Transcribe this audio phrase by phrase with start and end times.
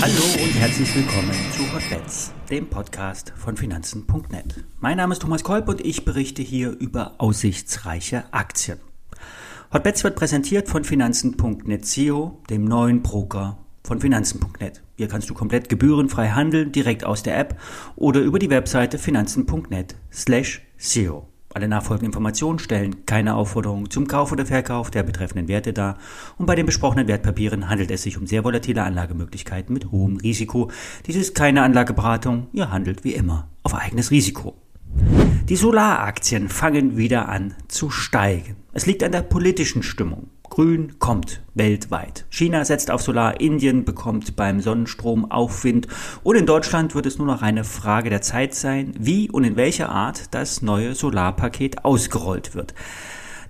[0.00, 4.64] Hallo und herzlich willkommen zu Hotbets, dem Podcast von Finanzen.net.
[4.80, 8.78] Mein Name ist Thomas Kolb und ich berichte hier über aussichtsreiche Aktien.
[9.72, 14.82] Hotbets wird präsentiert von Finanzen.net SEO, dem neuen Broker von Finanzen.net.
[14.96, 17.58] Hier kannst du komplett gebührenfrei handeln, direkt aus der App
[17.96, 21.31] oder über die Webseite finanzen.net slash SEO.
[21.54, 25.98] Alle nachfolgenden Informationen stellen keine Aufforderung zum Kauf oder Verkauf der betreffenden Werte dar
[26.38, 30.70] und bei den besprochenen Wertpapieren handelt es sich um sehr volatile Anlagemöglichkeiten mit hohem Risiko.
[31.06, 34.56] Dies ist keine Anlageberatung, ihr handelt wie immer auf eigenes Risiko.
[35.48, 38.56] Die Solaraktien fangen wieder an zu steigen.
[38.72, 40.30] Es liegt an der politischen Stimmung.
[40.52, 42.26] Grün kommt weltweit.
[42.28, 45.88] China setzt auf Solar, Indien bekommt beim Sonnenstrom Aufwind
[46.24, 49.56] und in Deutschland wird es nur noch eine Frage der Zeit sein, wie und in
[49.56, 52.74] welcher Art das neue Solarpaket ausgerollt wird.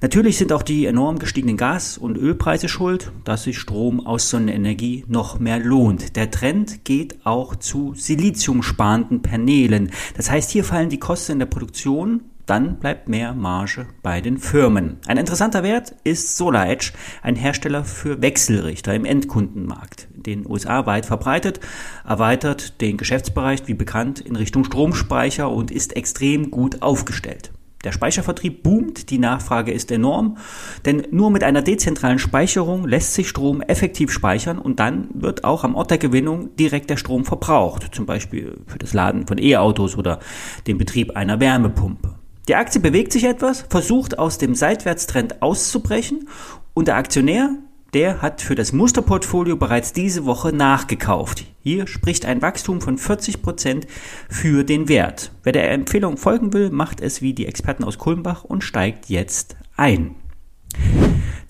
[0.00, 5.04] Natürlich sind auch die enorm gestiegenen Gas- und Ölpreise schuld, dass sich Strom aus Sonnenenergie
[5.08, 6.14] noch mehr lohnt.
[6.14, 9.90] Der Trend geht auch zu siliziumsparenden Paneelen.
[10.16, 14.38] Das heißt, hier fallen die Kosten in der Produktion dann bleibt mehr Marge bei den
[14.38, 14.98] Firmen.
[15.06, 20.08] Ein interessanter Wert ist SolarEdge, ein Hersteller für Wechselrichter im Endkundenmarkt.
[20.14, 21.60] Den USA weit verbreitet,
[22.06, 27.52] erweitert den Geschäftsbereich wie bekannt in Richtung Stromspeicher und ist extrem gut aufgestellt.
[27.84, 30.36] Der Speichervertrieb boomt, die Nachfrage ist enorm,
[30.84, 35.64] denn nur mit einer dezentralen Speicherung lässt sich Strom effektiv speichern und dann wird auch
[35.64, 39.96] am Ort der Gewinnung direkt der Strom verbraucht, zum Beispiel für das Laden von E-Autos
[39.96, 40.20] oder
[40.68, 42.21] den Betrieb einer Wärmepumpe.
[42.48, 46.28] Die Aktie bewegt sich etwas, versucht aus dem Seitwärtstrend auszubrechen
[46.74, 47.50] und der Aktionär,
[47.94, 51.44] der hat für das Musterportfolio bereits diese Woche nachgekauft.
[51.60, 53.86] Hier spricht ein Wachstum von 40 Prozent
[54.28, 55.30] für den Wert.
[55.42, 59.56] Wer der Empfehlung folgen will, macht es wie die Experten aus Kulmbach und steigt jetzt
[59.76, 60.16] ein.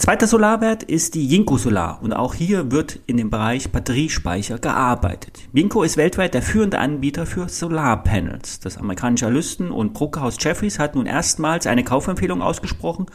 [0.02, 5.38] Zweiter Solarwert ist die Jinko Solar und auch hier wird in dem Bereich Batteriespeicher gearbeitet.
[5.52, 8.58] Jinko ist weltweit der führende Anbieter für Solarpanels.
[8.58, 13.06] Das amerikanische Analysten- und Brokerhaus Jeffries hat nun erstmals eine Kaufempfehlung ausgesprochen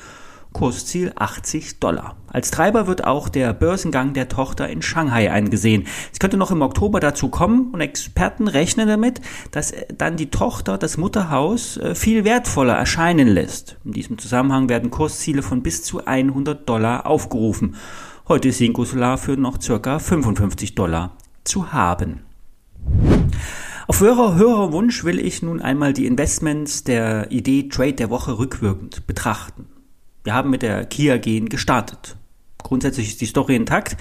[0.57, 2.15] Kursziel 80 Dollar.
[2.25, 5.85] Als Treiber wird auch der Börsengang der Tochter in Shanghai eingesehen.
[6.11, 10.79] Es könnte noch im Oktober dazu kommen und Experten rechnen damit, dass dann die Tochter
[10.79, 13.77] das Mutterhaus äh, viel wertvoller erscheinen lässt.
[13.85, 17.75] In diesem Zusammenhang werden Kursziele von bis zu 100 Dollar aufgerufen.
[18.27, 22.21] Heute ist Cinco Solar für noch circa 55 Dollar zu haben.
[23.85, 28.39] Auf höherer, höherer Wunsch will ich nun einmal die Investments der Idee Trade der Woche
[28.39, 29.67] rückwirkend betrachten.
[30.27, 32.17] Wir haben mit der Kia Gen gestartet.
[32.61, 33.95] Grundsätzlich ist die Story intakt.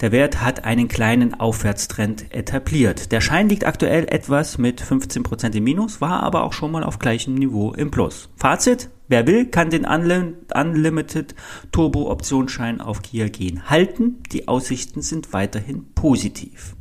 [0.00, 3.12] Der Wert hat einen kleinen Aufwärtstrend etabliert.
[3.12, 6.98] Der Schein liegt aktuell etwas mit 15% im Minus, war aber auch schon mal auf
[6.98, 8.28] gleichem Niveau im Plus.
[8.34, 11.36] Fazit, wer will, kann den Unlimited
[11.70, 14.20] Turbo Optionsschein auf Kia Gen halten.
[14.32, 16.74] Die Aussichten sind weiterhin positiv.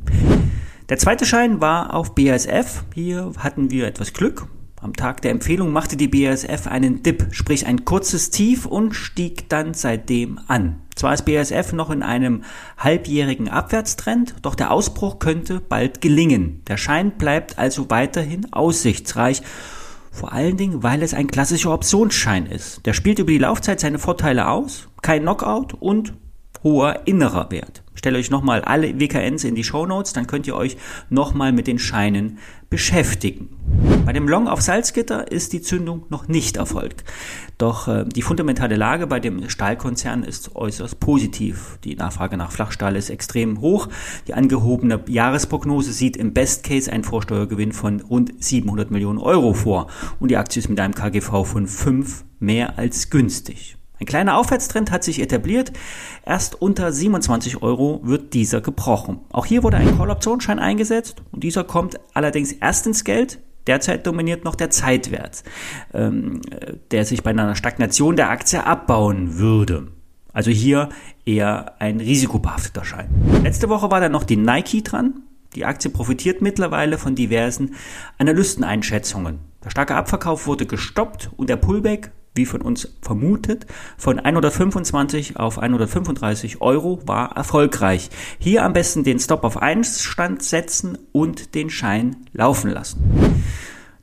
[0.89, 2.83] Der zweite Schein war auf BASF.
[2.95, 4.47] Hier hatten wir etwas Glück.
[4.81, 9.47] Am Tag der Empfehlung machte die BASF einen Dip, sprich ein kurzes Tief und stieg
[9.47, 10.81] dann seitdem an.
[10.95, 12.43] Zwar ist BASF noch in einem
[12.79, 16.63] halbjährigen Abwärtstrend, doch der Ausbruch könnte bald gelingen.
[16.67, 19.43] Der Schein bleibt also weiterhin aussichtsreich,
[20.11, 22.83] vor allen Dingen, weil es ein klassischer Optionsschein ist.
[22.87, 26.13] Der spielt über die Laufzeit seine Vorteile aus, kein Knockout und
[26.63, 27.80] hoher innerer Wert.
[27.93, 30.77] Stelle euch nochmal alle WKNs in die Show Notes, dann könnt ihr euch
[31.09, 33.49] nochmal mit den Scheinen beschäftigen.
[34.05, 37.03] Bei dem Long auf Salzgitter ist die Zündung noch nicht erfolgt.
[37.57, 41.77] Doch äh, die fundamentale Lage bei dem Stahlkonzern ist äußerst positiv.
[41.83, 43.89] Die Nachfrage nach Flachstahl ist extrem hoch.
[44.27, 49.87] Die angehobene Jahresprognose sieht im Best Case einen Vorsteuergewinn von rund 700 Millionen Euro vor.
[50.19, 53.77] Und die Aktie ist mit einem KGV von 5 mehr als günstig.
[54.01, 55.71] Ein kleiner Aufwärtstrend hat sich etabliert.
[56.25, 59.19] Erst unter 27 Euro wird dieser gebrochen.
[59.31, 63.37] Auch hier wurde ein Call-Optionsschein eingesetzt und dieser kommt allerdings erst ins Geld.
[63.67, 65.43] Derzeit dominiert noch der Zeitwert,
[65.93, 66.41] ähm,
[66.89, 69.89] der sich bei einer Stagnation der Aktie abbauen würde.
[70.33, 70.89] Also hier
[71.23, 73.07] eher ein risikobehafteter Schein.
[73.43, 75.21] Letzte Woche war dann noch die Nike dran.
[75.53, 77.75] Die Aktie profitiert mittlerweile von diversen
[78.17, 79.37] Analysteneinschätzungen.
[79.63, 83.65] Der starke Abverkauf wurde gestoppt und der Pullback wie von uns vermutet,
[83.97, 88.09] von 125 auf 135 Euro war erfolgreich.
[88.39, 93.41] Hier am besten den Stop auf Einstand setzen und den Schein laufen lassen.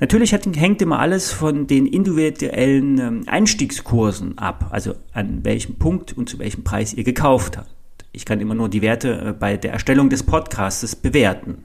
[0.01, 6.29] Natürlich hängt immer alles von den individuellen ähm, Einstiegskursen ab, also an welchem Punkt und
[6.29, 7.75] zu welchem Preis ihr gekauft habt.
[8.13, 11.65] Ich kann immer nur die Werte äh, bei der Erstellung des Podcasts bewerten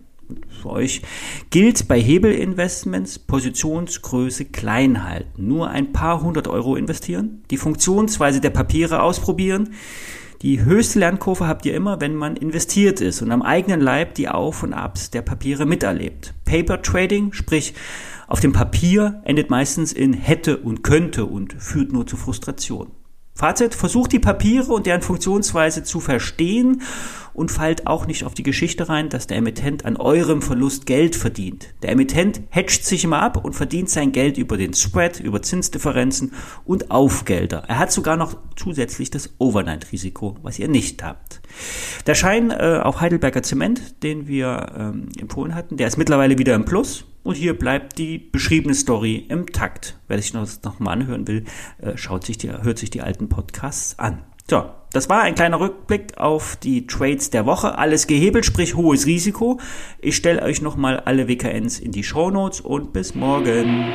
[0.61, 1.01] für euch
[1.49, 5.47] gilt bei Hebelinvestments Positionsgröße klein halten.
[5.47, 9.69] Nur ein paar hundert Euro investieren, die Funktionsweise der Papiere ausprobieren,
[10.43, 14.27] Die höchste Lernkurve habt ihr immer, wenn man investiert ist und am eigenen Leib die
[14.27, 16.33] Auf- und Abs der Papiere miterlebt.
[16.43, 17.73] Paper Trading, sprich
[18.27, 22.91] auf dem Papier, endet meistens in hätte und könnte und führt nur zu Frustration.
[23.35, 26.81] Fazit, versucht die Papiere und deren Funktionsweise zu verstehen
[27.33, 31.15] und fallt auch nicht auf die Geschichte rein, dass der Emittent an eurem Verlust Geld
[31.15, 31.73] verdient.
[31.81, 36.33] Der Emittent hedgt sich immer ab und verdient sein Geld über den Spread, über Zinsdifferenzen
[36.65, 37.63] und Aufgelder.
[37.67, 41.41] Er hat sogar noch zusätzlich das Overnight-Risiko, was ihr nicht habt.
[42.07, 46.55] Der Schein, äh, auch Heidelberger Zement, den wir ähm, empfohlen hatten, der ist mittlerweile wieder
[46.55, 47.05] im Plus.
[47.23, 49.97] Und hier bleibt die beschriebene Story im Takt.
[50.09, 51.45] Wer sich das nochmal anhören will,
[51.77, 54.23] äh, schaut sich die, hört sich die alten Podcasts an.
[54.49, 57.77] So, das war ein kleiner Rückblick auf die Trades der Woche.
[57.77, 59.59] Alles gehebelt, sprich hohes Risiko.
[59.99, 63.91] Ich stelle euch nochmal alle WKNs in die Show Notes und bis morgen.